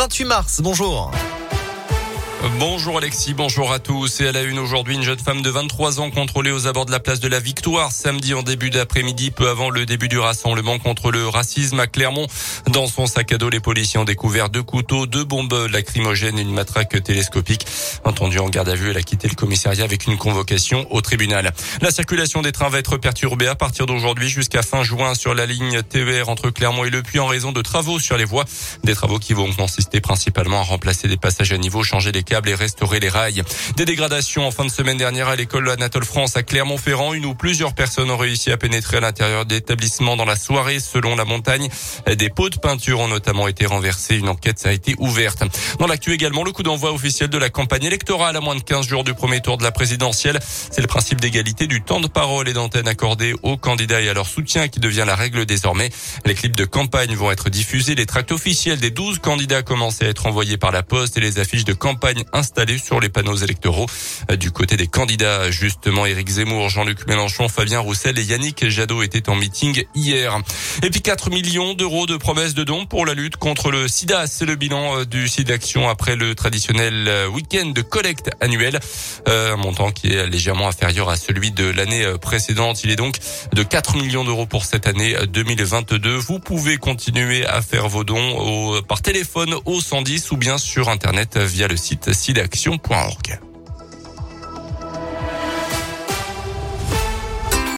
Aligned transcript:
28 0.00 0.24
mars. 0.24 0.60
Bonjour. 0.62 1.10
Bonjour 2.58 2.96
Alexis, 2.96 3.34
bonjour 3.34 3.70
à 3.70 3.78
tous. 3.78 4.22
Et 4.22 4.28
à 4.28 4.32
la 4.32 4.40
une 4.40 4.58
aujourd'hui, 4.58 4.94
une 4.94 5.02
jeune 5.02 5.18
femme 5.18 5.42
de 5.42 5.50
23 5.50 6.00
ans 6.00 6.10
contrôlée 6.10 6.50
aux 6.50 6.66
abords 6.66 6.86
de 6.86 6.90
la 6.90 6.98
place 6.98 7.20
de 7.20 7.28
la 7.28 7.38
Victoire 7.38 7.92
samedi 7.92 8.32
en 8.32 8.42
début 8.42 8.70
d'après-midi, 8.70 9.30
peu 9.30 9.50
avant 9.50 9.68
le 9.68 9.84
début 9.84 10.08
du 10.08 10.18
rassemblement 10.18 10.78
contre 10.78 11.10
le 11.10 11.28
racisme 11.28 11.78
à 11.80 11.86
Clermont. 11.86 12.26
Dans 12.68 12.86
son 12.86 13.04
sac 13.04 13.32
à 13.32 13.36
dos, 13.38 13.50
les 13.50 13.60
policiers 13.60 14.00
ont 14.00 14.04
découvert 14.04 14.48
deux 14.48 14.62
couteaux, 14.62 15.06
deux 15.06 15.24
bombes 15.24 15.68
lacrymogènes 15.70 16.38
et 16.38 16.42
une 16.42 16.52
matraque 16.52 17.02
télescopique. 17.02 17.66
Entendu 18.04 18.38
en 18.38 18.48
garde 18.48 18.70
à 18.70 18.74
vue, 18.74 18.90
elle 18.90 18.96
a 18.96 19.02
quitté 19.02 19.28
le 19.28 19.34
commissariat 19.34 19.84
avec 19.84 20.06
une 20.06 20.16
convocation 20.16 20.86
au 20.90 21.02
tribunal. 21.02 21.52
La 21.82 21.90
circulation 21.90 22.40
des 22.40 22.52
trains 22.52 22.70
va 22.70 22.78
être 22.78 22.96
perturbée 22.96 23.48
à 23.48 23.54
partir 23.54 23.84
d'aujourd'hui 23.84 24.30
jusqu'à 24.30 24.62
fin 24.62 24.82
juin 24.82 25.14
sur 25.14 25.34
la 25.34 25.44
ligne 25.44 25.82
TER 25.82 26.30
entre 26.30 26.48
Clermont 26.48 26.84
et 26.84 26.90
Le 26.90 27.02
Puy 27.02 27.18
en 27.18 27.26
raison 27.26 27.52
de 27.52 27.60
travaux 27.60 27.98
sur 27.98 28.16
les 28.16 28.24
voies. 28.24 28.46
Des 28.82 28.94
travaux 28.94 29.18
qui 29.18 29.34
vont 29.34 29.52
consister 29.52 30.00
principalement 30.00 30.60
à 30.60 30.64
remplacer 30.64 31.06
des 31.06 31.18
passages 31.18 31.52
à 31.52 31.58
niveau, 31.58 31.82
changer 31.82 32.12
les 32.12 32.22
câbles 32.30 32.48
et 32.48 32.54
restaurer 32.54 33.00
les 33.00 33.08
rails. 33.08 33.42
Des 33.76 33.84
dégradations 33.84 34.46
en 34.46 34.52
fin 34.52 34.64
de 34.64 34.70
semaine 34.70 34.96
dernière 34.96 35.26
à 35.26 35.34
l'école 35.34 35.68
Anatole 35.68 36.04
France 36.04 36.36
à 36.36 36.44
Clermont-Ferrand. 36.44 37.12
Une 37.12 37.26
ou 37.26 37.34
plusieurs 37.34 37.74
personnes 37.74 38.08
ont 38.08 38.16
réussi 38.16 38.52
à 38.52 38.56
pénétrer 38.56 38.98
à 38.98 39.00
l'intérieur 39.00 39.46
d'établissements 39.46 40.16
dans 40.16 40.24
la 40.24 40.36
soirée 40.36 40.78
selon 40.78 41.16
la 41.16 41.24
montagne. 41.24 41.68
Des 42.06 42.30
pots 42.30 42.48
de 42.48 42.56
peinture 42.56 43.00
ont 43.00 43.08
notamment 43.08 43.48
été 43.48 43.66
renversés. 43.66 44.16
Une 44.16 44.28
enquête 44.28 44.64
a 44.64 44.72
été 44.72 44.94
ouverte. 44.98 45.42
Dans 45.80 45.88
l'actu 45.88 46.12
également, 46.12 46.44
le 46.44 46.52
coup 46.52 46.62
d'envoi 46.62 46.92
officiel 46.92 47.30
de 47.30 47.38
la 47.38 47.50
campagne 47.50 47.84
électorale 47.84 48.36
à 48.36 48.40
moins 48.40 48.54
de 48.54 48.62
15 48.62 48.86
jours 48.86 49.02
du 49.02 49.12
premier 49.12 49.40
tour 49.40 49.58
de 49.58 49.64
la 49.64 49.72
présidentielle. 49.72 50.38
C'est 50.70 50.82
le 50.82 50.86
principe 50.86 51.20
d'égalité 51.20 51.66
du 51.66 51.82
temps 51.82 52.00
de 52.00 52.06
parole 52.06 52.48
et 52.48 52.52
d'antenne 52.52 52.86
accordé 52.86 53.34
aux 53.42 53.56
candidats 53.56 54.00
et 54.00 54.08
à 54.08 54.14
leur 54.14 54.28
soutien 54.28 54.68
qui 54.68 54.78
devient 54.78 55.04
la 55.04 55.16
règle 55.16 55.46
désormais. 55.46 55.90
Les 56.24 56.34
clips 56.34 56.56
de 56.56 56.64
campagne 56.64 57.12
vont 57.16 57.32
être 57.32 57.50
diffusés. 57.50 57.96
Les 57.96 58.06
tracts 58.06 58.30
officiels 58.30 58.78
des 58.78 58.92
12 58.92 59.18
candidats 59.18 59.62
commencent 59.62 60.00
à 60.00 60.06
être 60.06 60.26
envoyés 60.26 60.58
par 60.58 60.70
la 60.70 60.84
poste 60.84 61.16
et 61.16 61.20
les 61.20 61.40
affiches 61.40 61.64
de 61.64 61.72
campagne 61.72 62.19
installés 62.32 62.78
sur 62.78 63.00
les 63.00 63.08
panneaux 63.08 63.36
électoraux. 63.36 63.86
Euh, 64.30 64.36
du 64.36 64.50
côté 64.50 64.76
des 64.76 64.86
candidats, 64.86 65.50
justement, 65.50 66.06
Éric 66.06 66.28
Zemmour, 66.28 66.68
Jean-Luc 66.68 67.06
Mélenchon, 67.06 67.48
Fabien 67.48 67.80
Roussel 67.80 68.18
et 68.18 68.22
Yannick 68.22 68.68
Jadot 68.68 69.02
étaient 69.02 69.28
en 69.28 69.36
meeting 69.36 69.84
hier. 69.94 70.38
Et 70.82 70.90
puis 70.90 71.02
4 71.02 71.30
millions 71.30 71.74
d'euros 71.74 72.06
de 72.06 72.16
promesses 72.16 72.54
de 72.54 72.64
dons 72.64 72.86
pour 72.86 73.06
la 73.06 73.14
lutte 73.14 73.36
contre 73.36 73.70
le 73.70 73.88
sida. 73.88 74.26
C'est 74.26 74.46
le 74.46 74.56
bilan 74.56 75.00
euh, 75.00 75.04
du 75.04 75.28
site 75.28 75.48
d'action 75.48 75.88
après 75.88 76.16
le 76.16 76.34
traditionnel 76.34 77.08
euh, 77.08 77.26
week-end 77.28 77.66
de 77.66 77.82
collecte 77.82 78.30
annuel. 78.40 78.78
un 79.26 79.56
montant 79.56 79.90
qui 79.90 80.12
est 80.12 80.26
légèrement 80.26 80.68
inférieur 80.68 81.08
à 81.08 81.16
celui 81.16 81.50
de 81.50 81.64
l'année 81.64 82.04
précédente. 82.20 82.84
Il 82.84 82.90
est 82.90 82.96
donc 82.96 83.16
de 83.52 83.62
4 83.62 83.96
millions 83.96 84.24
d'euros 84.24 84.46
pour 84.46 84.64
cette 84.64 84.86
année 84.86 85.16
2022. 85.28 86.16
Vous 86.16 86.38
pouvez 86.38 86.76
continuer 86.76 87.46
à 87.46 87.62
faire 87.62 87.88
vos 87.88 88.04
dons 88.04 88.80
par 88.88 89.02
téléphone 89.02 89.54
au 89.64 89.80
110 89.80 90.30
ou 90.30 90.36
bien 90.36 90.58
sur 90.58 90.88
Internet 90.88 91.38
via 91.38 91.68
le 91.68 91.76
site 91.76 92.09
Action.org. 92.10 93.49